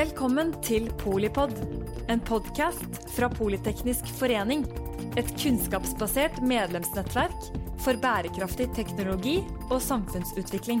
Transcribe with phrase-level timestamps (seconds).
[0.00, 1.50] Velkommen til Polipod,
[2.08, 4.62] en podkast fra Politeknisk forening.
[5.20, 7.50] Et kunnskapsbasert medlemsnettverk
[7.84, 9.34] for bærekraftig teknologi
[9.66, 10.80] og samfunnsutvikling.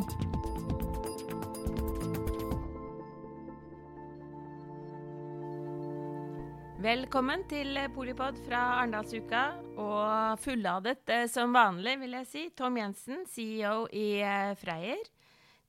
[6.80, 9.46] Velkommen til Polipod fra Arendalsuka,
[9.76, 12.50] og fulladet eh, som vanlig, vil jeg si.
[12.56, 14.56] Tom Jensen, CEO i Freier.
[14.64, 15.08] Freyr,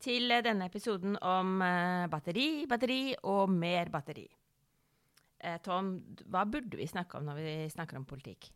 [0.02, 4.28] til denne episoden om eh, batteri, batteri og mer batteri.
[5.66, 5.96] Tom,
[6.30, 8.52] hva burde vi snakke om når vi snakker om politikk?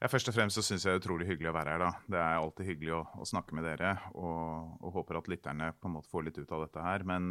[0.00, 1.82] Ja, først og fremst så syns jeg det er utrolig hyggelig å være her.
[1.82, 1.90] da.
[2.08, 5.90] Det er alltid hyggelig å, å snakke med dere, og, og, håper at lytterne på
[5.90, 7.04] en måte får litt ut av dette her.
[7.12, 7.28] Men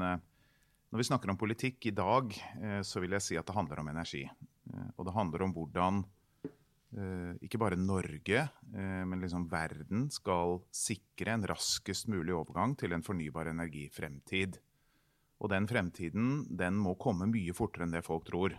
[0.96, 2.30] når vi snakker om politikk i dag,
[2.62, 4.22] eh, så vil jeg si at det handler om energi.
[4.24, 6.24] Eh, og det handler om hvordan eh,
[7.44, 13.49] ikke bare Norge, men liksom verden skal sikre en raskest mulig overgang til en fornybar
[13.52, 14.62] energifremtid.
[15.44, 18.55] Og den fremtiden den må komme mye fortere enn det folk tror.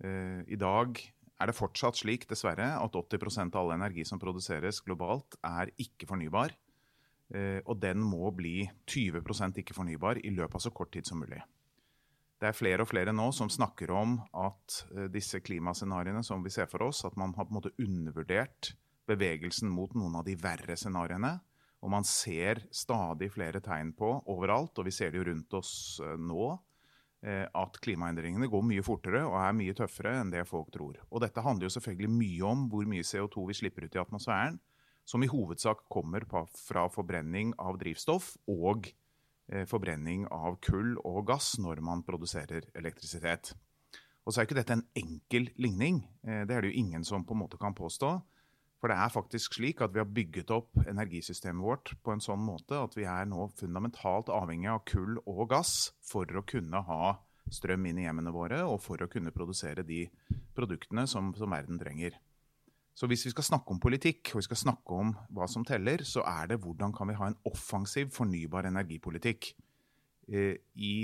[0.00, 1.02] I dag
[1.40, 6.08] er det fortsatt slik, dessverre, at 80% av all energi som produseres globalt, er ikke
[6.10, 6.52] fornybar.
[7.30, 11.40] Eh, og den må bli 20% ikke-fornybar i løpet av så kort tid som mulig.
[12.40, 16.52] Det er flere og flere nå som snakker om at eh, disse klimascenarioene som vi
[16.54, 18.72] ser for oss, at man har på en måte undervurdert
[19.10, 21.34] bevegelsen mot noen av de verre scenarioene.
[21.84, 25.72] Og man ser stadig flere tegn på overalt, og vi ser det jo rundt oss
[26.04, 26.56] eh, nå,
[27.20, 30.94] at klimaendringene går mye fortere og er mye tøffere enn det folk tror.
[31.12, 34.56] Og dette handler jo selvfølgelig mye om hvor mye CO2 vi slipper ut i atmosfæren
[35.10, 36.24] som i hovedsak kommer
[36.54, 38.99] fra forbrenning av drivstoff og eh,
[39.66, 43.54] forbrenning av kull og gass når man produserer elektrisitet.
[44.24, 46.04] Og så er ikke dette en enkel ligning.
[46.26, 48.12] Eh, det er det jo ingen som på en måte kan påstå.
[48.80, 52.40] For det er faktisk slik at vi har bygget opp energisystemet vårt på en sånn
[52.40, 57.18] måte at vi er nå fundamentalt avhengig av kull og gass for å kunne ha
[57.52, 60.06] strøm inn i hjemmene våre og for å kunne produsere de
[60.56, 62.16] produktene som, som verden trenger.
[62.94, 66.02] Så hvis vi skal snakke om politikk, og vi skal snakke om hva som teller,
[66.04, 69.52] så er det hvordan kan vi ha en offensiv fornybar energipolitikk
[70.32, 70.94] eh, i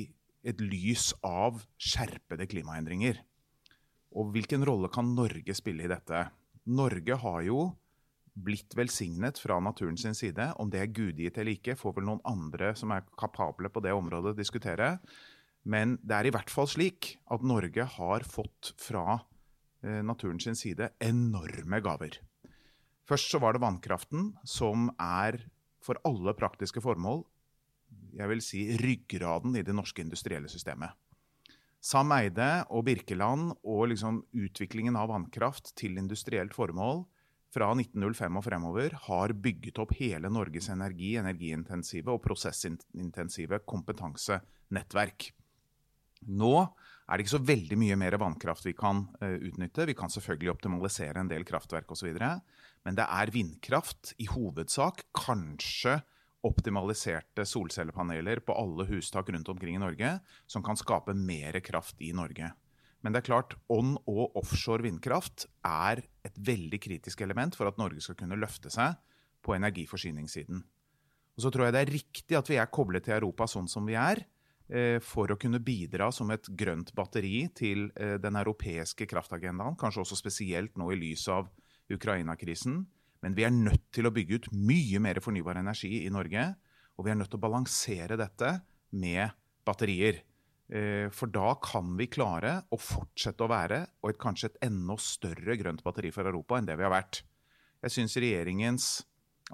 [0.46, 3.18] et lys av skjerpede klimaendringer.
[4.16, 6.26] Og hvilken rolle kan Norge spille i dette?
[6.66, 7.60] Norge har jo
[8.36, 10.50] blitt velsignet fra naturen sin side.
[10.60, 13.94] Om det er gudgitt eller ikke, får vel noen andre som er kapable på det
[13.96, 14.96] området, diskutere.
[15.66, 19.22] Men det er i hvert fall slik at Norge har fått fra
[19.82, 22.16] naturen sin side enorme gaver.
[23.06, 25.38] Først så var det vannkraften, som er
[25.84, 27.22] for alle praktiske formål
[28.16, 30.94] jeg vil si ryggraden i det norske industrielle systemet.
[31.86, 37.04] Sam Eide og Birkeland og liksom utviklingen av vannkraft til industrielt formål
[37.54, 45.30] fra 1905 og fremover har bygget opp hele Norges energi, energiintensive og prosessintensive kompetansenettverk.
[46.26, 46.54] Nå
[47.06, 49.86] er det ikke så veldig mye mer vannkraft vi kan uh, utnytte.
[49.86, 52.10] Vi kan selvfølgelig optimalisere en del kraftverk osv.
[52.18, 55.04] Men det er vindkraft i hovedsak.
[55.14, 56.00] Kanskje
[56.46, 60.12] optimaliserte solcellepaneler på alle hustak rundt omkring i Norge
[60.50, 62.52] som kan skape mer kraft i Norge.
[63.02, 67.78] Men det er klart, on- og offshore vindkraft er et veldig kritisk element for at
[67.78, 68.96] Norge skal kunne løfte seg
[69.46, 70.64] på energiforsyningssiden.
[71.36, 73.86] Og så tror jeg det er riktig at vi er koblet til Europa sånn som
[73.86, 74.24] vi er.
[74.66, 80.02] Eh, for å kunne bidra som et grønt batteri til eh, den europeiske kraftagendaen, kanskje
[80.02, 81.52] også spesielt nå i lys av
[81.92, 82.80] Ukraina-krisen.
[83.22, 86.48] Men vi er nødt til å bygge ut mye mer fornybar energi i Norge.
[86.98, 88.56] Og vi er nødt til å balansere dette
[88.98, 89.30] med
[89.66, 90.24] batterier.
[90.66, 94.98] Eh, for da kan vi klare å fortsette å være og et, kanskje et enda
[94.98, 97.22] større grønt batteri for Europa enn det vi har vært.
[97.86, 98.88] Jeg syns regjeringens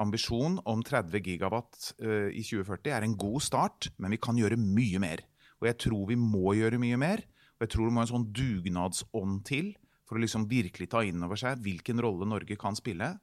[0.01, 4.61] ambisjon om 30 gigawatt uh, i 2040 er en god start, men vi kan gjøre
[4.61, 5.25] mye mer.
[5.61, 7.25] Og jeg tror vi må gjøre mye mer.
[7.59, 9.75] Og jeg tror det må en sånn dugnadsånd til
[10.09, 13.15] for å liksom virkelig ta inn over seg hvilken rolle Norge kan spille.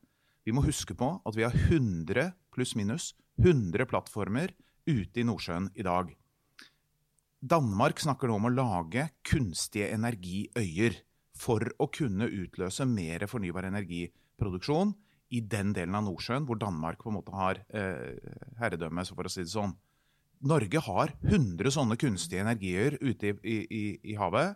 [0.48, 3.12] Vi må huske på at vi har 100 pluss minus
[3.44, 4.54] 100 plattformer
[4.88, 6.14] ute i Nordsjøen i dag.
[7.40, 10.98] Danmark snakker nå om å lage kunstige energiøyer
[11.40, 14.92] for å kunne utløse mer fornybar energiproduksjon
[15.30, 18.18] i den delen av Nordsjøen hvor Danmark på en måte har eh,
[18.60, 19.76] herredømme, for å si det sånn.
[20.50, 23.84] Norge har 100 sånne kunstige energier ute i, i,
[24.14, 24.56] i, havet.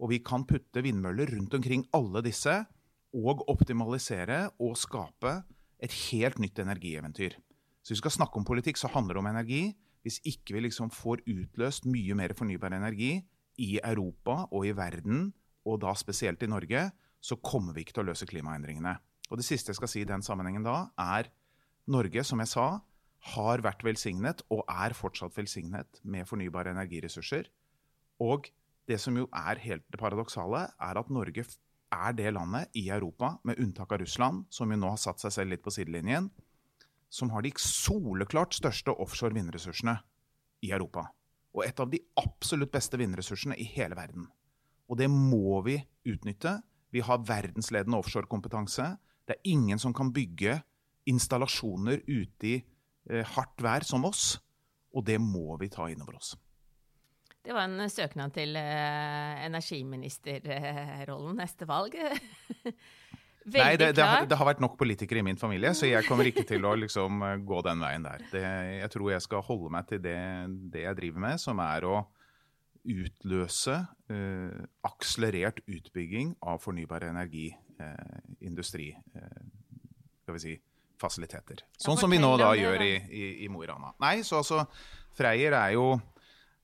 [0.00, 2.54] Og vi kan putte vindmøller rundt omkring alle disse
[3.16, 5.40] og optimalisere og skape
[5.82, 7.36] et helt nytt energieventyr.
[7.82, 9.62] Så hvis vi skal snakke om politikk, så handler det om energi.
[10.06, 13.18] Hvis ikke vi liksom får utløst mye mer fornybar energi
[13.58, 15.28] i Europa og i verden,
[15.68, 16.88] og da spesielt i Norge,
[17.20, 18.94] så kommer vi ikke til å løse klimaendringene.
[19.28, 21.30] Og det siste jeg skal si i den sammenhengen da, er
[21.88, 22.68] Norge, som jeg sa,
[23.34, 27.48] har vært velsignet og er fortsatt velsignet med fornybare energiressurser.
[28.24, 28.48] Og
[28.88, 31.44] det som jo er helt det paradoksale, er at Norge
[31.92, 35.34] er det landet i Europa, med unntak av Russland, som jo nå har satt seg
[35.34, 36.30] selv litt på sidelinjen,
[37.08, 39.96] som har de soleklart største offshore vindressursene
[40.64, 41.06] i Europa.
[41.56, 44.28] Og et av de absolutt beste vindressursene i hele verden.
[44.88, 45.78] Og det må vi
[46.08, 46.58] utnytte.
[46.92, 48.90] Vi har verdensledende offshorekompetanse.
[49.28, 50.56] Det er ingen som kan bygge
[51.08, 54.38] installasjoner ute i eh, hardt vær som oss.
[54.96, 56.32] Og det må vi ta inn over oss.
[57.44, 61.94] Det var en søknad til eh, energiministerrollen neste valg.
[63.48, 66.04] Veldig Nei, det, det, har, det, har, vært nok politikere i min familie, så jeg
[66.04, 68.24] kommer ikke til å liksom, eh, gå den veien der.
[68.32, 68.44] Det,
[68.82, 70.18] jeg tror jeg skal holde meg til det,
[70.82, 72.02] jeg driver med, som er å
[72.88, 73.78] utløse
[74.12, 77.48] eh, akselerert utbygging av fornybar energi,
[78.44, 78.90] industri,
[80.22, 80.54] skal vi si,
[80.98, 81.62] fasiliteter.
[81.78, 83.94] Sånn som vi nå da gjør i, i, i Mo i Rana.
[84.02, 84.64] Nei, så altså,
[85.16, 85.92] Freyr er jo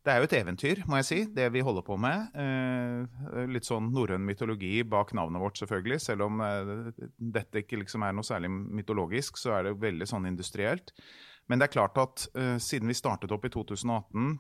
[0.05, 2.35] det er jo et eventyr, må jeg si, det vi holder på med.
[2.37, 5.97] Eh, litt sånn norrøn mytologi bak navnet vårt, selvfølgelig.
[6.05, 10.29] Selv om eh, dette ikke liksom er noe særlig mytologisk, så er det veldig sånn
[10.29, 10.93] industrielt.
[11.49, 14.37] Men det er klart at eh, siden vi startet opp i 2018,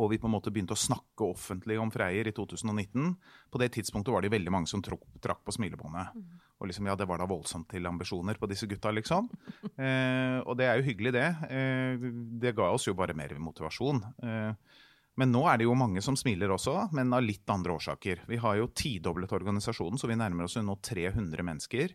[0.00, 3.10] og vi på en måte begynte å snakke offentlig om Freyr i 2019,
[3.52, 5.04] på det tidspunktet var det veldig mange som trakk,
[5.44, 6.14] på smilebåndet.
[6.16, 6.38] Mm.
[6.62, 9.28] Og liksom, ja, det var da voldsomt til ambisjoner på disse gutta, liksom.
[9.82, 11.28] Eh, og det er jo hyggelig, det.
[11.50, 12.02] Eh,
[12.42, 14.02] det ga oss jo bare mer motivasjon.
[14.22, 14.80] Eh,
[15.20, 18.22] men nå er det jo mange som smiler også, men av litt andre årsaker.
[18.28, 21.92] Vi har jo tidoblet organisasjonen, så vi nærmer oss jo nå 300 mennesker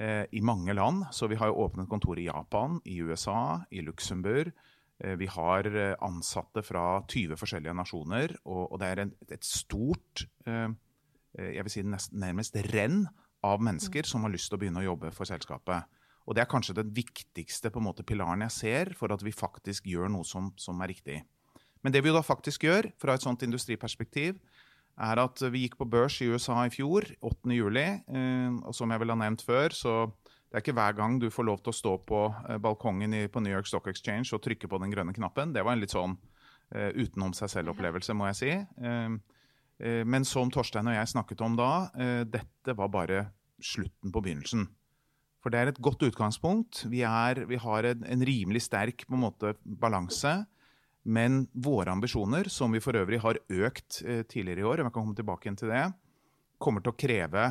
[0.00, 1.06] eh, i mange land.
[1.14, 4.50] Så vi har jo åpnet kontor i Japan, i USA, i Luxembourg.
[5.04, 9.46] Eh, vi har eh, ansatte fra 20 forskjellige nasjoner, og, og det er en, et
[9.46, 10.68] stort eh,
[11.38, 13.04] jeg vil si nærmest renn
[13.46, 15.86] av mennesker som har lyst til å begynne å jobbe for selskapet.
[16.26, 19.32] Og det er kanskje den viktigste på en måte, pilaren jeg ser for at vi
[19.32, 21.20] faktisk gjør noe som, som er riktig.
[21.84, 24.40] Men det vi da faktisk gjør, fra et sånt industriperspektiv,
[24.98, 27.78] er at vi gikk på børs i USA i fjor, 8.7.
[27.78, 29.94] Eh, og som jeg vel har nevnt før, så
[30.48, 33.26] det er ikke hver gang du får lov til å stå på eh, balkongen i,
[33.28, 35.52] på New York Stock Exchange og trykke på den grønne knappen.
[35.52, 38.54] Det var en litt sånn uh, utenom seg selv-opplevelse, må jeg si.
[38.80, 39.18] Uh,
[39.84, 41.70] uh, men som Torstein og jeg snakket om da,
[42.24, 43.26] dette var bare
[43.60, 44.68] slutten på begynnelsen.
[45.42, 46.84] For det er et godt utgangspunkt.
[46.90, 50.34] Vi, er, vi har en, en, rimelig sterk på en måte, balanse.
[51.08, 54.90] Men våre ambisjoner, som vi for øvrig har økt eh, tidligere i år, og jeg
[54.90, 55.86] kan komme tilbake igjen til det,
[56.60, 57.44] kommer til å kreve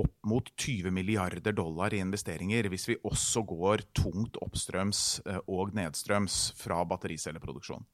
[0.00, 5.74] opp mot 20 milliarder dollar i investeringer hvis vi også går tungt oppstrøms eh, og
[5.76, 7.86] nedstrøms fra battericelleproduksjon.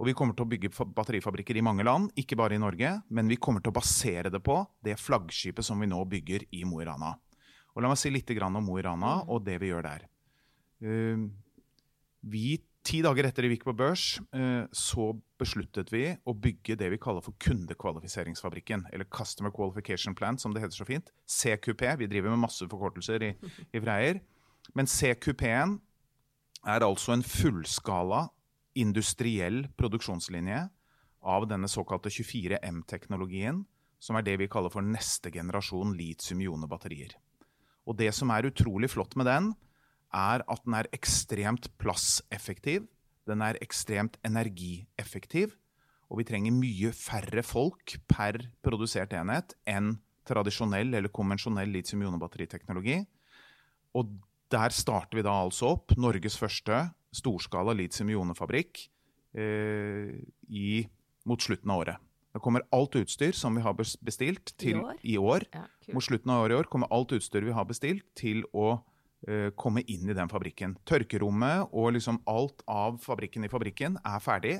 [0.00, 2.94] Og vi kommer til å bygge batterifabrikker i mange land, ikke bare i Norge.
[3.14, 6.64] Men vi kommer til å basere det på det flaggskipet som vi nå bygger i
[6.66, 7.12] Mo i Rana.
[7.72, 10.08] Og La meg si litt om Mo i Rana og det vi gjør der.
[10.82, 11.28] Uh,
[12.22, 16.88] vi, Ti dager etter vi gikk på børs, uh, så besluttet vi å bygge det
[16.90, 18.88] vi kaller for kundekvalifiseringsfabrikken.
[18.90, 21.12] Eller Customer Qualification Plant, som det heter så fint.
[21.30, 21.84] CQP.
[22.02, 23.32] Vi driver med masse forkortelser i,
[23.70, 24.18] i Freier.
[24.74, 25.78] Men CQP-en
[26.66, 28.26] er altså en fullskala
[28.78, 30.62] industriell produksjonslinje
[31.22, 33.62] av denne såkalte 24M-teknologien,
[34.02, 37.14] som er det vi kaller for neste generasjon litium-ionebatterier.
[37.86, 39.52] Og det som er utrolig flott med den,
[40.12, 42.86] er at den er ekstremt plasseffektiv.
[43.28, 45.56] Den er ekstremt energieffektiv.
[46.12, 49.94] Og vi trenger mye færre folk per produsert enhet enn
[50.28, 53.00] tradisjonell eller konvensjonell litium-ionebatteriteknologi.
[53.96, 54.12] Og
[54.52, 56.84] der starter vi da altså opp Norges første
[57.16, 58.84] storskala litium-ionefabrikk
[59.36, 60.84] eh,
[61.28, 62.08] mot slutten av året.
[62.32, 65.00] Da kommer alt utstyr som vi har bestilt til, i år.
[65.02, 65.46] I år.
[65.52, 68.78] Ja, Mot slutten av året i år kommer alt utstyr vi har bestilt, til å
[69.54, 70.76] komme inn i den fabrikken.
[70.88, 74.56] Tørkerommet og liksom alt av fabrikken i fabrikken er ferdig.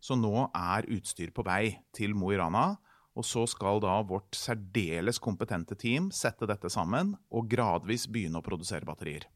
[0.00, 2.78] Så nå er utstyr på vei til Mo i Rana.
[3.18, 8.46] Og så skal da vårt særdeles kompetente team sette dette sammen og gradvis begynne å
[8.46, 9.26] produsere batterier.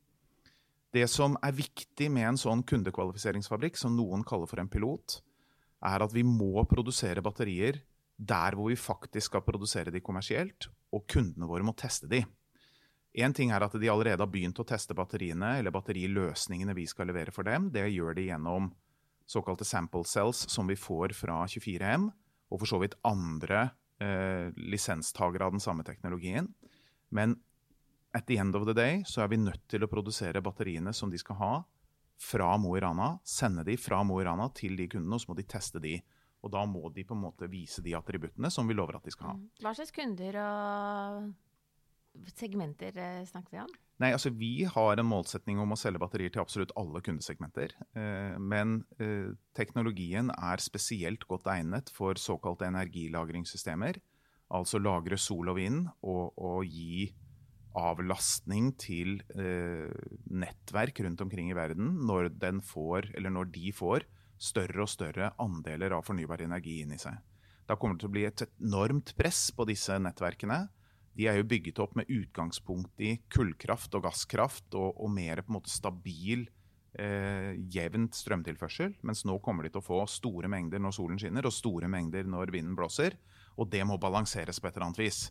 [0.93, 5.23] Det som er viktig med en sånn kundekvalifiseringsfabrikk, som noen kaller for en pilot,
[5.83, 7.81] er at vi må produsere batterier
[8.21, 12.21] der hvor vi faktisk skal produsere de kommersielt, og kundene våre må teste de.
[13.13, 17.11] Én ting er at de allerede har begynt å teste batteriene, eller batteriløsningene vi skal
[17.11, 17.69] levere for dem.
[17.75, 18.71] Det gjør de gjennom
[19.29, 22.09] såkalte sample cells som vi får fra 24M,
[22.53, 23.67] og for så vidt andre
[24.01, 26.49] eh, lisenstagere av den samme teknologien.
[27.13, 27.37] Men
[28.17, 31.13] at the end of the day så er vi nødt til å produsere batteriene som
[31.13, 31.53] de skal ha,
[32.23, 33.17] fra Mo i Rana.
[33.25, 35.97] Sende de fra Mo i Rana til de kundene, og så må de teste de.
[36.43, 39.15] Og da må de på en måte vise de attributtene som vi lover at de
[39.15, 39.39] skal ha.
[39.39, 39.49] Mm.
[39.63, 41.33] Hva slags kunder og
[42.37, 43.73] segmenter eh, snakker vi om?
[44.03, 47.75] Nei, altså Vi har en målsetning om å selge batterier til absolutt alle kundesegmenter.
[47.97, 54.01] Eh, men eh, teknologien er spesielt godt egnet for såkalte energilagringssystemer.
[54.53, 57.13] Altså lagre sol og vind og, og gi
[57.73, 59.23] avlastning til
[60.29, 62.29] nettverk rundt omkring i verden når,
[62.69, 64.05] får, når de får
[64.37, 67.17] større og større andeler av fornybar energi inn i seg.
[67.65, 70.67] Da kommer det til å bli et enormt press på disse nettverkene
[71.19, 75.53] de er jo bygget opp med utgangspunkt i kullkraft og gasskraft og, og mer på
[75.53, 76.47] en måte stabil,
[76.97, 78.97] eh, jevnt strømtilførsel.
[79.05, 82.29] Mens nå kommer de til å få store mengder når solen skinner, og store mengder
[82.29, 83.19] når vinden blåser.
[83.61, 85.27] Og det må balanseres på et eller annet vis.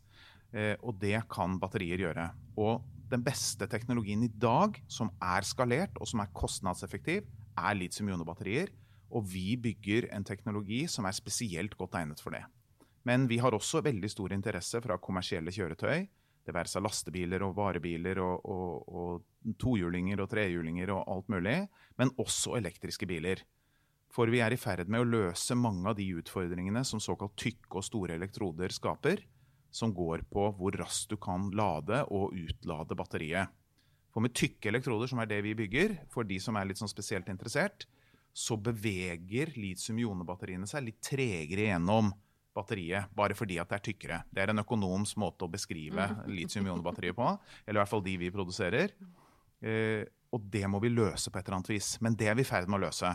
[0.54, 2.30] Eh, og det kan batterier gjøre.
[2.62, 7.26] Og den beste teknologien i dag, som er skalert og som er kostnadseffektiv,
[7.58, 8.72] er litium-ionebatterier.
[9.12, 12.46] Og vi bygger en teknologi som er spesielt godt egnet for det.
[13.08, 16.06] Men vi har også veldig stor interesse fra kommersielle kjøretøy.
[16.42, 21.58] Det være seg lastebiler og varebiler og, og, og tohjulinger og trehjulinger og alt mulig.
[22.02, 23.44] Men også elektriske biler.
[24.12, 27.80] For vi er i ferd med å løse mange av de utfordringene som såkalt tykke
[27.80, 29.24] og store elektroder skaper.
[29.72, 33.54] Som går på hvor raskt du kan lade og utlade batteriet.
[34.12, 36.92] For med tykke elektroder, som er det vi bygger, for de som er litt sånn
[36.92, 37.86] spesielt interessert,
[38.36, 42.12] så beveger litium-ionebatteriene seg litt tregere gjennom
[42.56, 44.22] batteriet bare fordi at det er tykkere.
[44.32, 47.28] Det er en økonoms måte å beskrive litium-ionbatteriet på.
[47.66, 48.96] Eller i hvert fall de vi produserer.
[49.62, 51.94] Eh, og det må vi løse på et eller annet vis.
[52.04, 53.12] Men det er vi i ferd med å løse.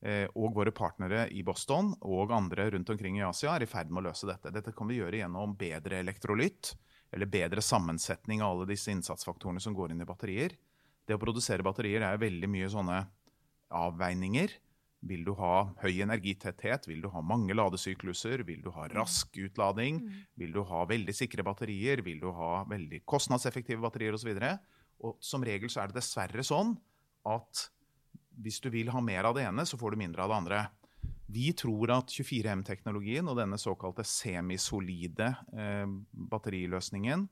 [0.00, 3.90] Eh, og våre partnere i Boston og andre rundt omkring i Asia er i ferd
[3.90, 4.52] med å løse dette.
[4.54, 6.76] Dette kan vi gjøre gjennom bedre elektrolytt,
[7.10, 10.54] eller bedre sammensetning av alle disse innsatsfaktorene som går inn i batterier.
[11.08, 12.98] Det å produsere batterier er veldig mye sånne
[13.74, 14.54] avveininger
[15.06, 16.88] vil du ha høy energitetthet?
[16.90, 18.42] Vil du ha mange ladesykluser?
[18.48, 20.00] Vil du ha rask utlading?
[20.02, 20.16] Mm.
[20.42, 22.02] Vil du ha veldig sikre batterier?
[22.06, 24.32] Vil du ha veldig kostnadseffektive batterier osv.?
[25.06, 26.74] Og som regel så er det dessverre sånn
[27.28, 27.68] at
[28.38, 30.60] hvis du vil ha mer av det ene, så får du mindre av det andre.
[31.28, 35.86] Vi tror at 24M-teknologien og denne såkalte semisolide eh,
[36.32, 37.26] batteriløsningen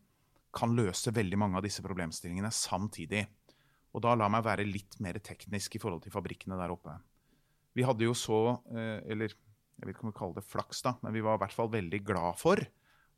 [0.56, 3.24] kan løse veldig mange av disse problemstillingene samtidig.
[3.96, 6.98] Og da la meg være litt mer teknisk i forhold til fabrikkene der oppe.
[7.76, 8.40] Vi hadde jo så
[8.72, 9.34] eh, Eller
[9.76, 11.68] jeg vet ikke om vi kaller det flaks, da, men vi var i hvert fall
[11.68, 12.62] veldig glad for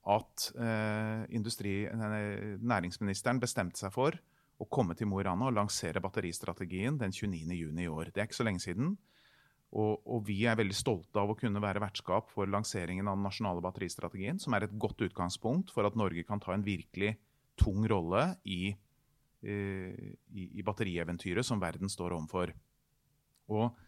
[0.09, 4.17] at eh, industri, næringsministeren bestemte seg for
[4.59, 8.11] å komme til Mo i Rana og lansere batteristrategien den 29.6 i år.
[8.11, 8.97] Det er ikke så lenge siden.
[9.69, 13.27] Og, og, vi er veldig stolte av å kunne være vertskap for lanseringen av den
[13.29, 17.15] nasjonale batteristrategien, som er et godt utgangspunkt for at Norge kan ta en virkelig
[17.61, 18.73] tung rolle i,
[19.45, 22.55] eh, i, i batterieventyret som verden står overfor.
[23.53, 23.85] Og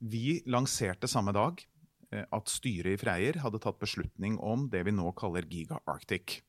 [0.00, 1.60] vi lanserte samme dag
[2.12, 6.40] eh, at styret i Freyr hadde tatt beslutning om det vi nå kaller Giga Arctic.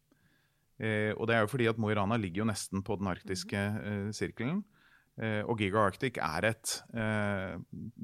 [0.78, 3.10] Eh, og det er jo fordi at Mo i Rana ligger jo nesten på den
[3.14, 4.66] arktiske eh, sirkelen.
[5.18, 6.72] Og Giga Arctic et,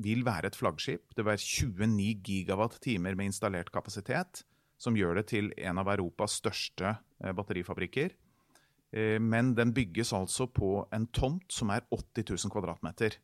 [0.02, 1.12] vil være et flaggskip.
[1.14, 1.44] Det vil være
[1.78, 4.42] 29 gigawatt-timer med installert kapasitet,
[4.82, 8.16] som gjør det til en av Europas største batterifabrikker.
[9.22, 13.20] men den bygges altså på en tomt som er 80 000 kvadratmeter.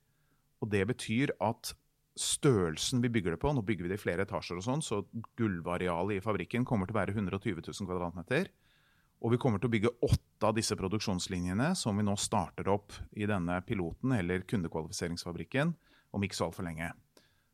[0.64, 1.74] Og det betyr at
[2.20, 5.04] størrelsen vi bygger det på Nå bygger vi det i flere etasjer, og sånn, så
[5.40, 8.50] gulvarealet i fabrikken kommer til å være 120 000 kvadratmeter.
[9.20, 12.96] Og vi kommer til å bygge åtte av disse produksjonslinjene som vi nå starter opp
[13.20, 15.74] i denne piloten, eller kundekvalifiseringsfabrikken,
[16.16, 16.92] om ikke så altfor lenge.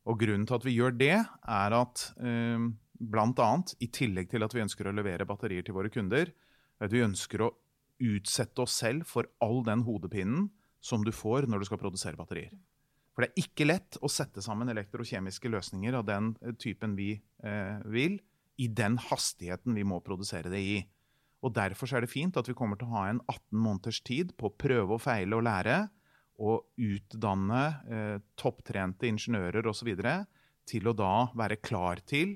[0.05, 2.67] Og Grunnen til at vi gjør det, er at eh,
[3.01, 3.49] bl.a.
[3.81, 6.29] i tillegg til at vi ønsker å levere batterier til våre kunder,
[6.81, 7.53] at vi ønsker å
[8.03, 10.49] utsette oss selv for all den hodepinen
[10.85, 12.53] som du får når du skal produsere batterier.
[13.15, 17.13] For det er ikke lett å sette sammen elektrokjemiske løsninger av den eh, typen vi
[17.15, 18.19] eh, vil,
[18.59, 20.77] i den hastigheten vi må produsere det i.
[21.45, 24.33] Og Derfor er det fint at vi kommer til å ha en 18 måneders tid
[24.35, 25.85] på å prøve og feile og lære,
[26.43, 29.93] og utdanne eh, topptrente ingeniører osv.
[30.67, 32.35] til å da være klar til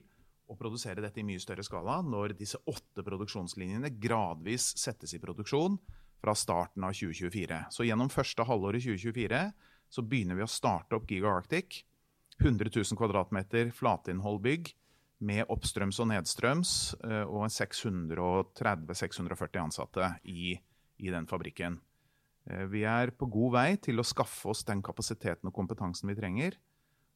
[0.50, 5.76] å produsere dette i mye større skala når disse åtte produksjonslinjene gradvis settes i produksjon
[6.20, 7.60] fra starten av 2024.
[7.76, 9.44] Så gjennom første halvår i 2024
[9.90, 11.86] så begynner vi å starte opp Giga Arctic.
[12.40, 14.72] 100 000 kvadratmeter flatinnholdbygg
[15.28, 16.70] med oppstrøms og nedstrøms
[17.04, 21.76] eh, og 630-640 ansatte i, i, den fabrikken.
[22.48, 26.20] Eh, vi er på god vei til å skaffe oss den kapasiteten og kompetansen vi
[26.20, 26.56] trenger.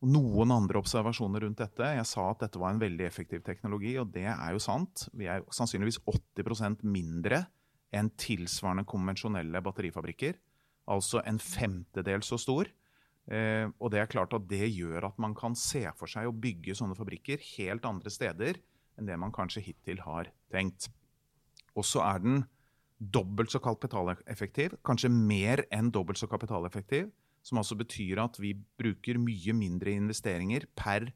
[0.03, 1.85] Og noen andre observasjoner rundt dette.
[1.95, 5.07] Jeg sa at dette var en veldig effektiv teknologi, og det er jo sant.
[5.15, 7.45] Vi er sannsynligvis 80% mindre
[7.95, 10.33] enn tilsvarende konvensjonelle batterifabrikker
[10.89, 12.69] altså en femtedel så stor.
[13.31, 16.35] Eh, og det er klart at det gjør at man kan se for seg å
[16.35, 18.59] bygge sånne fabrikker helt andre steder
[18.99, 20.89] enn det man kanskje hittil har tenkt.
[21.73, 22.43] Og så er den
[22.99, 27.09] dobbelt så kapitaleffektiv, kanskje mer enn dobbelt så kapitaleffektiv.
[27.43, 31.09] Som altså betyr at vi bruker mye mindre investeringer per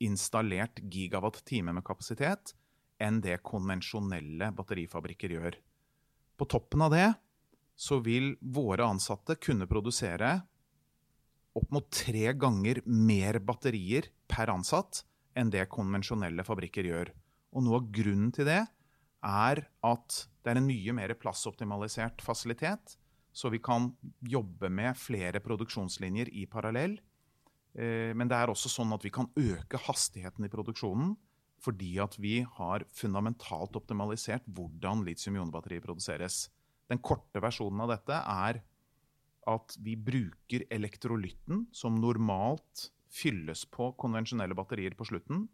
[0.00, 2.54] installert gigawatt-time med kapasitet
[3.02, 5.58] enn det konvensjonelle batterifabrikker gjør.
[6.40, 7.10] På toppen av det
[7.74, 10.36] så vil våre ansatte kunne produsere
[11.54, 15.04] opp mot tre ganger mer batterier per ansatt
[15.38, 17.10] enn det konvensjonelle fabrikker gjør.
[17.54, 18.62] Og noe av grunnen til det
[19.24, 22.96] er at det er en mye mer plassoptimalisert fasilitet,
[23.34, 23.88] så vi kan
[24.30, 26.98] jobbe med flere produksjonslinjer i parallell.
[27.74, 31.14] Eh, men det er også sånn at vi kan øke hastigheten i produksjonen
[31.64, 36.50] fordi at vi har fundamentalt optimalisert hvordan litium-ionbatterier produseres.
[36.94, 38.60] Den korte versjonen av dette er
[39.50, 45.48] at vi bruker elektrolytten, som normalt fylles på konvensjonelle batterier på slutten.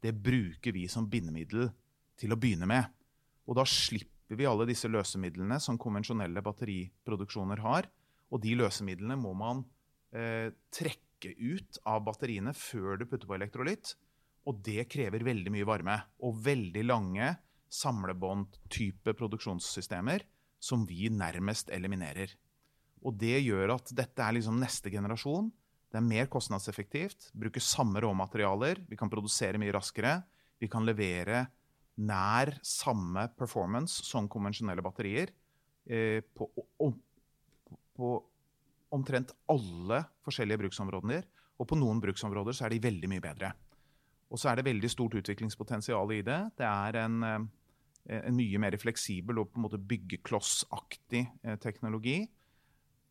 [0.00, 1.68] Det bruker vi som bindemiddel
[2.16, 2.88] til å begynne med.
[3.44, 7.90] Og da slipper vi alle disse løsemidlene som konvensjonelle batteriproduksjoner har.
[8.32, 9.60] Og de løsemidlene må man
[10.16, 13.92] eh, trekke ut av batteriene før du putter på elektrolytt.
[14.48, 17.34] Og det krever veldig mye varme og veldig lange
[17.84, 20.24] samlebånd-type produksjonssystemer
[20.62, 22.32] som vi nærmest eliminerer.
[23.06, 25.50] Og det gjør at dette er liksom neste generasjon.
[25.92, 30.18] Det er mer kostnadseffektivt, bruker samme råmaterialer, vi kan produsere mye raskere.
[30.58, 31.44] Vi kan levere
[31.96, 35.32] nær samme performance som konvensjonelle batterier
[35.88, 36.48] eh, på,
[36.82, 36.96] om,
[37.96, 38.10] på,
[38.92, 41.28] omtrent alle forskjellige bruksområder.
[41.56, 43.52] Og på noen bruksområder så er de veldig mye bedre.
[44.32, 46.40] Og så er det veldig stort utviklingspotensial i det.
[46.58, 47.46] Det er en, eh,
[48.08, 52.20] en mye mer fleksibel og på en måte byggeklossaktig eh, teknologi.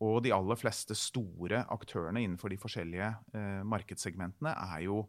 [0.03, 5.05] Og de aller fleste store aktørene innenfor de forskjellige eh, markedssegmentene er jo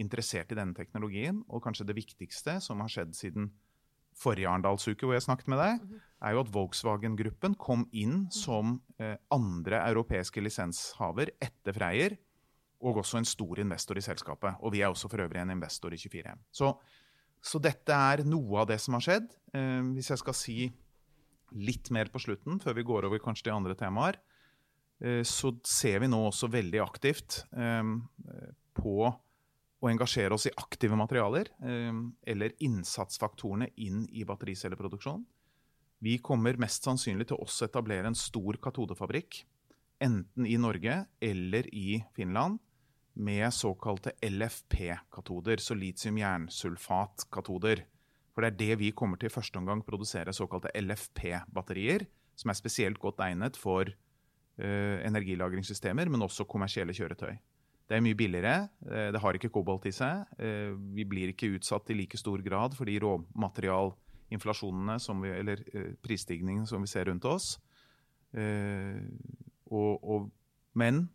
[0.00, 1.42] interessert i denne teknologien.
[1.48, 3.52] Og kanskje det viktigste som har skjedd siden
[4.18, 6.02] forrige Arendalsuke hvor jeg snakket med deg, mhm.
[6.22, 12.18] er jo at Volkswagen-gruppen kom inn som eh, andre europeiske lisenshaver etter Freyr.
[12.84, 14.58] Og også en stor investor i selskapet.
[14.60, 16.42] Og vi er også for øvrig en investor i 24M.
[16.52, 16.68] Så,
[17.44, 19.28] så dette er noe av det som har skjedd.
[19.52, 20.58] Eh, hvis jeg skal si
[21.54, 24.18] litt mer på slutten, før vi går over kanskje til andre temaer,
[25.04, 27.92] eh, så ser vi nå også veldig aktivt eh,
[28.74, 35.20] på å engasjere oss i aktive materialer, eller innsatsfaktorene inn i battericelleproduksjon.
[36.00, 39.42] Vi kommer mest sannsynlig til å også etablere en stor katodefabrikk,
[40.00, 42.63] enten i Norge eller i Finland,
[43.14, 47.84] med såkalte LFP-katoder, så litium-jernsulfat-katoder.
[48.34, 52.54] For det er det vi kommer til i første omgang produsere såkalte LFP-batterier, som er
[52.58, 57.38] spesielt godt egnet for uh, energilagringssystemer, men også kommersielle kjøretøy.
[57.84, 60.26] Det er mye billigere, uh, det har ikke kobolt i seg.
[60.40, 65.62] Uh, vi blir ikke utsatt i like stor grad for de råmaterialinflasjonene vi, eller
[66.02, 67.54] prisstigningene som vi ser rundt oss.
[68.34, 70.26] Og, og,
[70.74, 71.06] men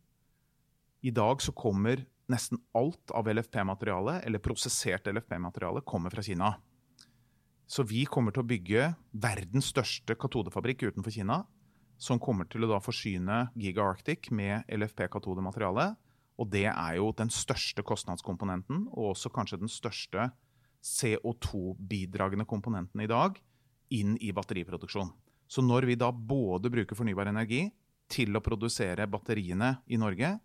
[1.02, 6.54] i dag så kommer nesten alt av LFP-materiale, eller prosessert LFP-materiale, kommer fra Kina.
[7.70, 11.44] Så vi kommer til å bygge verdens største katodefabrikk utenfor Kina.
[12.00, 15.92] Som kommer til å da forsyne Giga Arctic med LFP-katodemateriale.
[16.40, 20.30] Og det er jo den største kostnadskomponenten, og også kanskje den største
[20.86, 23.36] CO2-bidragende komponenten i dag,
[23.92, 25.12] inn i batteriproduksjon.
[25.50, 27.66] Så når vi da både bruker fornybar energi
[28.10, 30.38] til å produsere batteriene i Norge,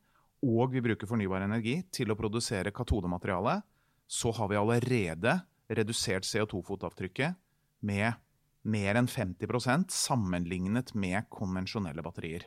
[0.45, 3.63] og vi bruker fornybar energi til å produsere katodemateriale,
[4.07, 5.39] så har vi allerede
[5.73, 7.39] redusert CO2-fotavtrykket
[7.89, 8.21] med
[8.65, 12.45] mer enn 50% sammenlignet med konvensjonelle batterier.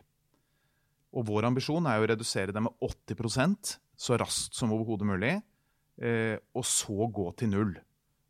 [1.17, 5.33] Og vår ambisjon er å redusere det med 80% så raskt som overhodet mulig,
[6.01, 7.75] eh, og så gå til null.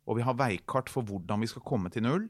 [0.08, 2.28] Og vi har veikart for hvordan vi skal komme til null.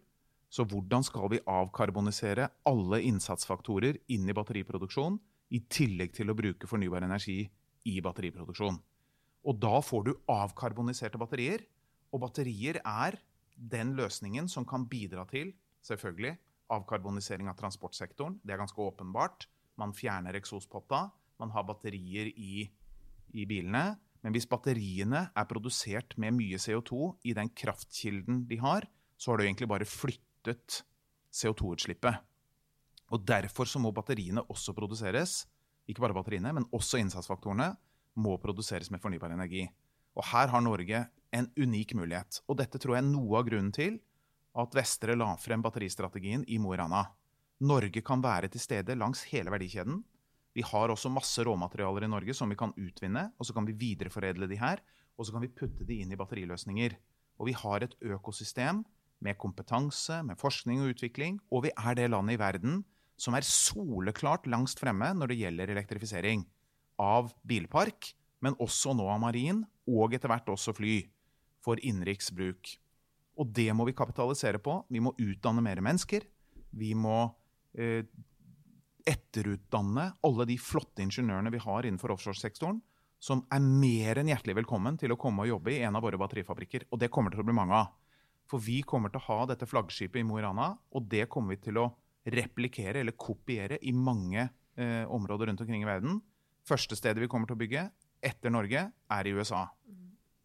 [0.51, 5.19] Så hvordan skal vi avkarbonisere alle innsatsfaktorer inn i batteriproduksjon,
[5.55, 7.41] i tillegg til å bruke fornybar energi
[7.89, 8.79] i batteriproduksjon?
[9.49, 11.65] Og da får du avkarboniserte batterier
[12.13, 13.19] og batterier er
[13.59, 15.53] den løsningen som kan bidra til
[15.85, 16.37] selvfølgelig,
[16.73, 18.39] avkarbonisering av transportsektoren.
[18.45, 19.49] Det er ganske åpenbart.
[19.81, 21.09] Man fjerner eksospotta.
[21.41, 22.69] Man har batterier i,
[23.33, 23.99] i bilene.
[24.25, 29.39] Men hvis batteriene er produsert med mye CO2 i den kraftkilden de har, så har
[29.39, 30.83] du egentlig bare flyttet
[31.35, 32.19] CO2-utslippet.
[33.15, 35.47] Og Derfor så må batteriene også produseres.
[35.89, 37.73] Ikke bare batteriene, men også innsatsfaktorene
[38.21, 39.65] må produseres med fornybar energi.
[40.19, 42.43] Og her har Norge en unik mulighet.
[42.49, 43.99] Og dette tror jeg er noe av grunnen til
[44.59, 47.05] at Vestre la frem batteristrategien i Mo i Rana.
[47.65, 50.03] Norge kan være til stede langs hele verdikjeden.
[50.55, 53.77] Vi har også masse råmaterialer i Norge som vi kan utvinne, og så kan vi
[53.79, 54.83] videreforedle de her.
[55.19, 56.95] Og så kan vi putte de inn i batteriløsninger.
[57.39, 58.85] Og vi har et økosystem
[59.23, 61.39] med kompetanse, med forskning og utvikling.
[61.51, 62.83] Og vi er det landet i verden
[63.19, 66.45] som er soleklart langst fremme når det gjelder elektrifisering
[67.03, 68.13] av bilpark,
[68.45, 71.01] men også nå av marin, og etter hvert også fly,
[71.65, 72.77] for innenriks bruk.
[73.39, 74.81] Og det må vi kapitalisere på.
[74.91, 76.25] Vi må utdanne mer mennesker.
[76.79, 77.17] Vi må
[77.79, 78.07] eh,
[79.09, 82.81] etterutdanne alle de flotte ingeniørene vi har innenfor offshoresektoren,
[83.19, 86.19] som er mer enn hjertelig velkommen til å komme og jobbe i en av våre
[86.21, 86.87] batterifabrikker.
[86.93, 87.95] Og det kommer til å bli mange av.
[88.49, 91.57] For vi kommer til å ha dette flaggskipet i Mo i Rana, og det kommer
[91.57, 91.89] vi til å
[92.27, 96.21] replikere eller kopiere i mange eh, områder rundt omkring i verden.
[96.67, 97.89] Første stedet vi kommer til å bygge
[98.25, 99.69] etter Norge, er i USA.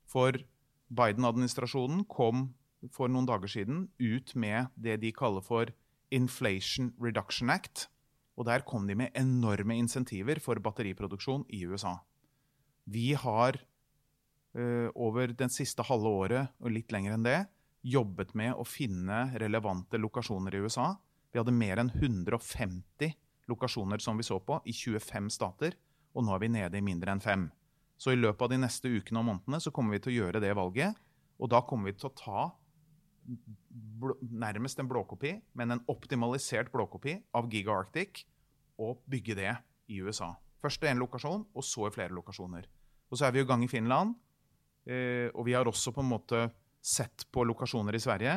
[0.06, 0.38] For
[0.94, 2.52] Biden-administrasjonen kom
[2.94, 5.72] for noen dager siden ut med det de kaller for
[6.14, 7.88] Inflation Reduction Act.
[8.38, 11.98] Og der kom de med enorme insentiver for batteriproduksjon i USA.
[12.90, 13.58] Vi har
[14.58, 17.40] uh, over den siste halve året og litt lenger enn det
[17.84, 20.94] jobbet med å finne relevante lokasjoner i USA.
[21.34, 23.16] Vi hadde mer enn 150
[23.50, 25.76] lokasjoner som vi så på, i 25 stater.
[26.14, 27.48] Og nå er vi nede i mindre enn fem.
[27.98, 30.44] Så i løpet av de neste ukene og månedene så kommer vi til å gjøre
[30.44, 31.00] det valget.
[31.42, 32.44] Og da kommer vi til å ta
[34.44, 38.26] nærmest en blåkopi, men en optimalisert blåkopi av Giga Arctic
[38.84, 39.54] og bygge det
[39.90, 40.34] i USA.
[40.64, 42.68] Først i én lokasjon, og så i flere lokasjoner.
[43.10, 44.14] Og så er vi i gang i Finland.
[44.84, 46.44] Eh, og vi har også på en måte
[46.84, 48.36] sett på lokasjoner i Sverige.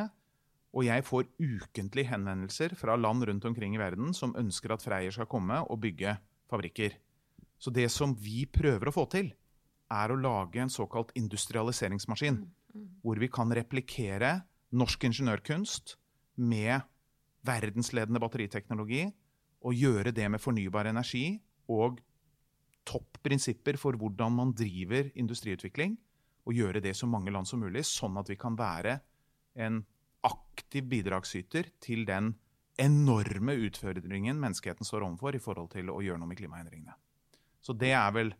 [0.77, 5.13] Og jeg får ukentlig henvendelser fra land rundt omkring i verden som ønsker at Freyr
[5.13, 6.13] skal komme og bygge
[6.51, 6.93] fabrikker.
[7.57, 9.31] Så det som vi prøver å få til,
[9.89, 12.43] er å lage en såkalt industrialiseringsmaskin.
[13.01, 14.43] Hvor vi kan replikere
[14.77, 15.95] norsk ingeniørkunst
[16.45, 16.85] med
[17.47, 19.07] verdensledende batteriteknologi,
[19.65, 21.39] og gjøre det med fornybar energi
[21.73, 21.97] og
[22.87, 25.97] topp prinsipper for hvordan man driver industriutvikling,
[26.45, 28.99] og gjøre det så mange land som mulig, sånn at vi kan være
[29.57, 29.81] en
[30.27, 32.33] aktiv bidragsyter til den
[32.77, 36.93] enorme utfordringen menneskeheten står overfor i forhold til å gjøre noe med klimaendringene.
[37.63, 38.35] Så det er vel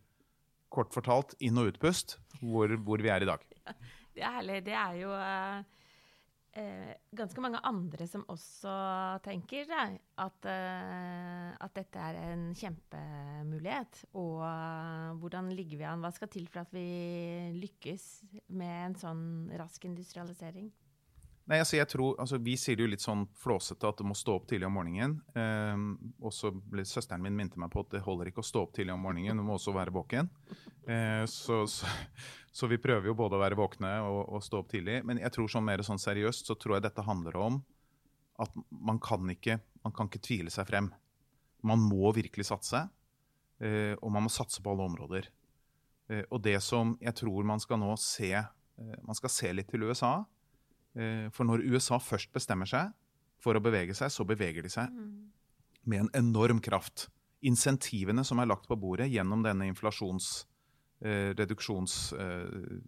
[0.72, 3.42] kort fortalt inn- og utpust hvor, hvor vi er i dag.
[3.64, 3.74] Ja,
[4.14, 4.62] det er herlig.
[4.68, 5.74] Det er jo uh
[6.58, 8.72] eh, ganske mange andre som også
[9.24, 14.02] tenker at, eh, at, dette er en kjempemulighet.
[14.18, 16.02] Og uh, hvordan ligger vi an?
[16.04, 16.86] Hva skal til for at vi
[17.58, 18.08] lykkes
[18.58, 19.24] med en sånn
[19.60, 20.70] rask industrialisering?
[21.48, 24.16] Nei, altså jeg tror, altså Vi sier det jo litt sånn flåsete at du må
[24.16, 25.14] stå opp tidlig om morgenen.
[25.32, 28.66] Um, og så ble Søsteren min minte meg på at det holder ikke å stå
[28.66, 30.28] opp tidlig om morgenen, du må også være våken.
[30.84, 31.88] Uh, så, så,
[32.52, 35.00] så, vi prøver jo både å være våkne og, og, stå opp tidlig.
[35.08, 37.60] Men jeg tror sånn mer sånn seriøst så tror jeg dette handler om
[38.44, 39.56] at man kan ikke,
[39.88, 40.92] man kan ikke tvile seg frem.
[41.64, 42.84] Man må virkelig satse,
[43.64, 45.32] uh, og man må satse på alle områder.
[46.12, 49.72] Uh, og det som jeg tror man skal nå se eh, Man skal se litt
[49.72, 50.18] til USA
[50.94, 52.90] for når USA først bestemmer seg
[53.42, 54.94] for å bevege seg, så beveger de seg
[55.88, 57.08] med en enorm kraft.
[57.46, 60.46] Insentivene som er lagt på bordet gjennom denne inflasjons...
[61.04, 61.98] Eh, reduksjons...
[62.18, 62.80] Eh,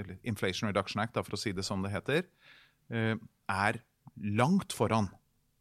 [0.00, 2.28] eller Inflation Reduction Act, for å si det som det heter,
[2.94, 3.16] eh,
[3.50, 3.80] er
[4.38, 5.10] langt foran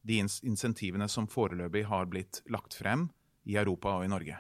[0.06, 3.08] de insentivene som foreløpig har blitt lagt frem
[3.50, 4.38] i Europa og i Norge.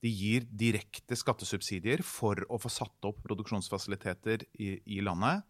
[0.00, 5.44] De gir direkte skattesubsidier for å få satt opp produksjonsfasiliteter i, i landet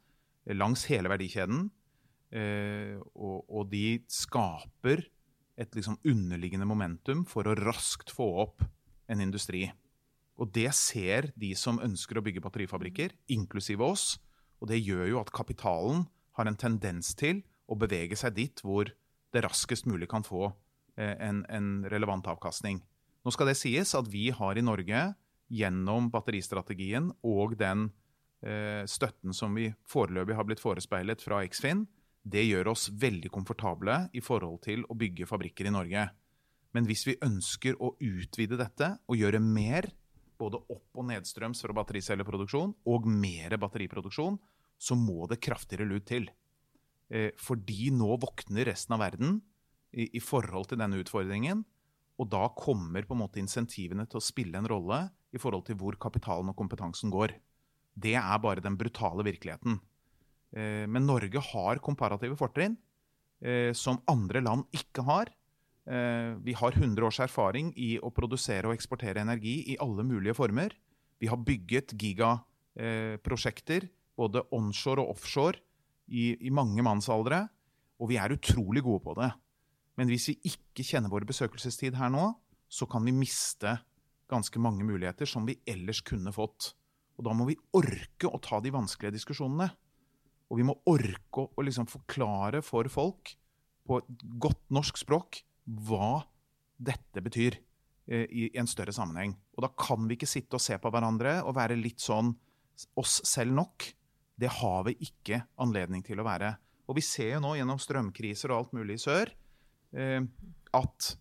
[0.56, 1.68] langs hele verdikjeden.
[2.30, 5.02] Eh, og, og, de skaper
[5.60, 8.64] et liksom underliggende momentum for å raskt få opp
[9.10, 9.66] en industri.
[10.40, 14.14] Og det ser de som ønsker å bygge batterifabrikker, inklusive oss.
[14.62, 16.06] Og det gjør jo at kapitalen
[16.38, 18.88] har en tendens til å bevege seg dit hvor
[19.34, 20.48] det raskest mulig kan få
[20.96, 22.80] eh, en, en relevant avkastning.
[23.20, 25.10] Nå skal det sies at vi har i Norge
[25.50, 27.90] gjennom batteristrategien og den
[28.40, 31.82] støtten som vi foreløpig har blitt forespeilet fra Eksfin,
[32.24, 36.06] det gjør oss veldig komfortable i forhold til å bygge fabrikker i Norge.
[36.76, 39.88] Men hvis vi ønsker å utvide dette og gjøre mer,
[40.40, 44.38] både opp- og nedstrøms fra battericelleproduksjon og mer batteriproduksjon,
[44.80, 46.30] så må det kraftigere lut til.
[47.10, 49.40] Eh, fordi nå våkner resten av verden
[49.92, 51.64] i, forhold til denne utfordringen.
[52.20, 55.02] Og da kommer på en måte insentivene til å spille en rolle
[55.34, 57.34] i forhold til hvor kapitalen og kompetansen går.
[57.94, 59.78] Det er bare den brutale virkeligheten.
[60.56, 62.76] Eh, men Norge har komparative fortrinn
[63.42, 65.30] eh, som andre land ikke har.
[65.86, 70.36] Eh, vi har 100 års erfaring i å produsere og eksportere energi i alle mulige
[70.38, 70.74] former.
[71.20, 75.60] Vi har bygget gigaprosjekter, både onshore og offshore,
[76.10, 77.44] i, i mange mannsaldre.
[78.00, 79.28] Og vi er utrolig gode på det.
[80.00, 82.30] Men hvis vi ikke kjenner vår besøkelsestid her nå,
[82.70, 83.76] så kan vi miste
[84.30, 86.72] ganske mange muligheter som vi ellers kunne fått.
[87.20, 89.68] Og da må vi orke å ta de vanskelige diskusjonene.
[90.48, 93.34] Og vi må orke å liksom forklare for folk
[93.86, 95.42] på et godt norsk språk
[95.86, 96.22] hva
[96.80, 97.58] dette betyr
[98.08, 99.36] eh, i en større sammenheng.
[99.54, 102.32] Og da kan vi ikke sitte og se på hverandre og være litt sånn
[102.98, 103.84] oss selv nok.
[104.40, 106.54] Det har vi ikke anledning til å være.
[106.88, 109.34] Og vi ser jo nå gjennom strømkriser og alt mulig i sør
[109.92, 110.24] eh,
[110.74, 111.12] at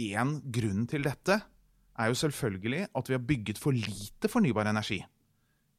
[0.00, 1.42] én grunn til dette
[2.00, 5.02] er jo selvfølgelig at vi har bygget for lite fornybar energi.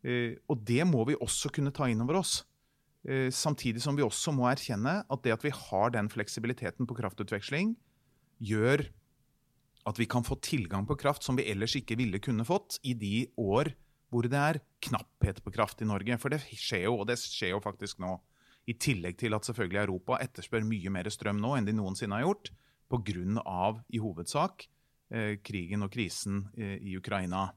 [0.04, 2.42] Eh, og det må vi også kunne ta inn over oss.
[3.08, 6.98] Eh, samtidig som vi også må erkjenne at det at vi har den fleksibiliteten på
[7.00, 7.74] kraftutveksling,
[8.44, 8.86] gjør
[9.88, 12.94] at vi kan få tilgang på kraft som vi ellers ikke ville kunne fått i
[12.96, 13.74] de år
[14.14, 16.20] hvor det er knapphet på kraft i Norge.
[16.22, 18.20] For det skjer jo, og det skjer jo faktisk nå.
[18.70, 22.28] I tillegg til at selvfølgelig Europa etterspør mye mer strøm nå enn de noensinne har
[22.28, 22.54] gjort,
[22.94, 23.82] pga.
[23.90, 24.68] i hovedsak
[25.10, 27.50] eh, krigen og krisen i Ukraina.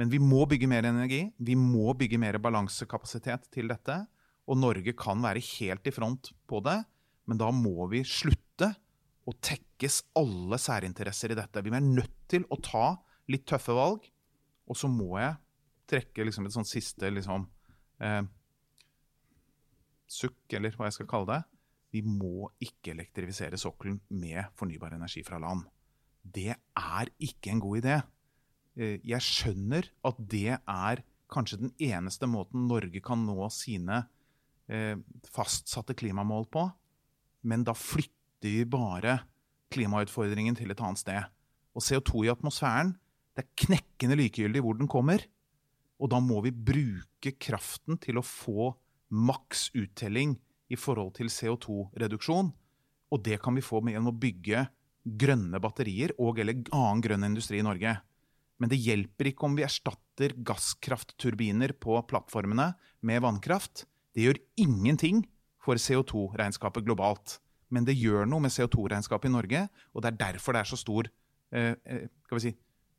[0.00, 1.28] Men vi må bygge mer energi.
[1.38, 4.00] Vi må bygge mer balansekapasitet til dette.
[4.50, 6.80] Og Norge kan være helt i front på det,
[7.30, 8.74] men da må vi slutte
[9.24, 11.62] å tekkes alle særinteresser i dette.
[11.64, 12.90] Vi er nødt til å ta
[13.32, 14.04] litt tøffe valg.
[14.68, 15.38] Og så må jeg
[15.88, 17.46] trekke liksom et sånt siste liksom,
[18.00, 18.22] eh,
[20.08, 21.42] sukk, eller hva jeg skal kalle det.
[21.94, 25.64] Vi må ikke elektrifisere sokkelen med fornybar energi fra land.
[26.24, 27.96] Det er ikke en god idé.
[28.74, 34.04] Eh, jeg skjønner at det er kanskje den eneste måten Norge kan nå sine
[34.68, 34.96] eh,
[35.34, 36.66] fastsatte klimamål på,
[37.48, 38.12] men da flytter
[38.44, 39.20] vi bare
[39.74, 41.30] klimautfordringen til et annet sted.
[41.74, 42.94] Og CO2 i atmosfæren,
[43.34, 45.24] det er knekkende likegyldig hvor den kommer.
[45.98, 48.72] Og da må vi bruke kraften til å få
[49.14, 50.36] maks uttelling
[50.70, 52.50] i forhold til CO2-reduksjon.
[53.14, 54.66] Og det kan vi få gjennom å bygge
[55.04, 57.96] grønne batterier og eller annen grønn industri i Norge.
[58.62, 62.72] Men det hjelper ikke om vi erstatter gasskraftturbiner på plattformene
[63.06, 63.84] med vannkraft.
[64.14, 65.24] Det gjør ingenting
[65.64, 67.38] for CO2-regnskapet globalt.
[67.74, 69.64] Men det gjør noe med CO2-regnskapet i Norge,
[69.94, 71.08] og det er derfor det er så stor
[71.54, 72.52] eh, eh skal vi si,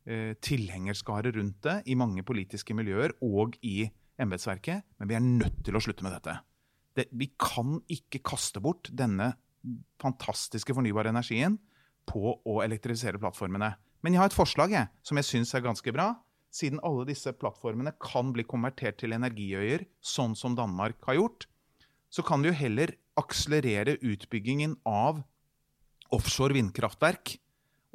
[0.10, 3.86] eh, tilhengerskare rundt det i mange politiske miljøer og i
[4.20, 4.84] embetsverket.
[5.00, 6.36] Men vi er nødt til å slutte med dette.
[6.96, 9.34] Det, vi kan ikke kaste bort denne
[10.02, 11.58] fantastiske fornybare energien
[12.06, 13.74] på å elektrifisere plattformene.
[14.06, 16.12] Men jeg har et forslag jeg, som jeg syns er ganske bra.
[16.54, 21.48] Siden alle disse plattformene kan bli konvertert til energiøyer, sånn som Danmark har gjort,
[22.14, 25.24] så kan vi jo heller akselerere utbyggingen av
[26.14, 27.34] offshore vindkraftverk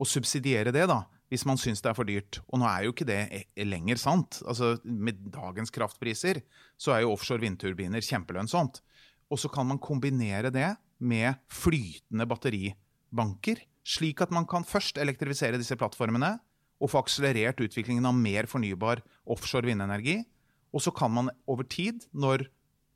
[0.00, 2.40] og subsidiere det, da, hvis man syns det er for dyrt.
[2.50, 4.42] Og nå er jo ikke det e-, lenger sant.
[4.50, 6.42] Altså, Med dagens kraftpriser
[6.74, 8.82] så er jo offshore vindturbiner kjempelønnsomt.
[9.30, 15.58] Og så kan man kombinere det med flytende batteribanker slik at man kan først elektrifisere
[15.58, 16.36] disse plattformene
[16.80, 20.20] og få akselerert utviklingen av mer fornybar offshore vindenergi.
[20.70, 22.46] Og så kan man over tid, når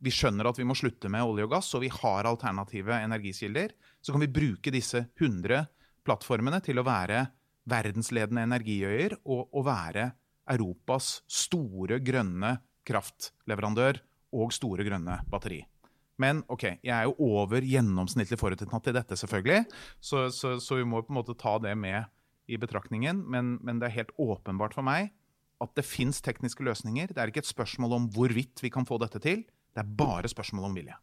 [0.05, 3.75] vi skjønner at vi må slutte med olje og gass, og vi har alternative energikilder,
[4.01, 5.65] så kan vi bruke disse 100
[6.05, 7.27] plattformene til å være
[7.71, 10.11] verdensledende energiøyer og, og være
[10.53, 14.03] Europas store grønne kraftleverandør
[14.37, 15.63] og store grønne batteri.
[16.21, 19.65] Men ok, jeg er jo over gjennomsnittlig forutinntatt i dette, selvfølgelig.
[19.99, 22.07] Så, så, så, vi må på en måte ta det med
[22.47, 23.25] i betraktningen.
[23.31, 25.11] Men, men det er helt åpenbart for meg
[25.63, 27.11] at det fins tekniske løsninger.
[27.11, 29.45] Det er ikke et spørsmål om hvorvidt vi kan få dette til.
[29.75, 30.97] Det er bare spørsmål om vilje.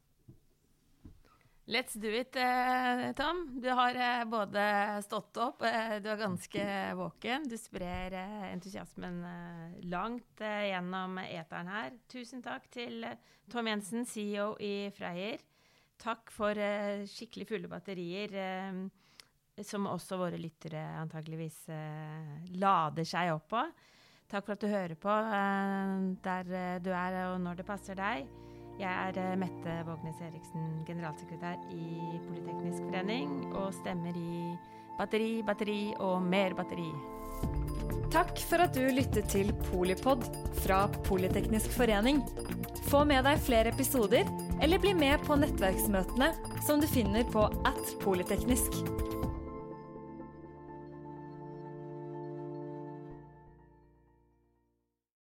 [1.71, 3.61] Let's do it, eh, Tom.
[3.61, 6.65] Du har eh, både stått opp, eh, du er ganske
[6.99, 7.47] våken.
[7.47, 8.11] Du sprer
[8.51, 9.21] entusiasmen
[9.87, 11.95] langt gjennom eteren her.
[12.11, 13.07] Tusen takk til
[13.47, 15.39] Tom Jensen, CEO i Freyr.
[16.01, 16.59] Takk for
[17.07, 18.35] skikkelig fulle batterier,
[19.63, 21.69] som også våre lyttere antageligvis
[22.57, 23.63] lader seg opp på.
[24.27, 25.19] Takk for at du hører på
[26.25, 28.50] der du er og når det passer deg.
[28.81, 34.55] Jeg er eh, Mette Vågnes Eriksen, generalsekretær i Politeknisk forening, og stemmer i
[34.97, 36.89] Batteri, batteri og mer batteri.
[38.11, 40.25] Takk for at du lyttet til Polipod
[40.63, 42.23] fra Politeknisk forening.
[42.89, 44.25] Få med deg flere episoder,
[44.61, 46.33] eller bli med på nettverksmøtene
[46.65, 48.81] som du finner på at polyteknisk.